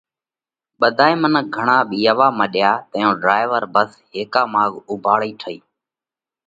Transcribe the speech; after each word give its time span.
ٻڌائي 0.79 1.15
منک 1.21 1.45
گھڻا 1.55 1.77
ٻِيئاوا 1.89 2.27
مڏيا 2.39 2.71
تئيون 2.91 3.13
ڍرائيور 3.21 3.63
ڀس 3.73 3.91
هيڪا 4.13 4.41
ماڳ 4.53 4.71
اُوڀاڙئي 4.89 5.31
هٺئِي۔ 5.37 5.57